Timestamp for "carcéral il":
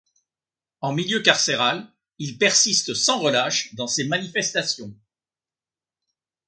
1.21-2.39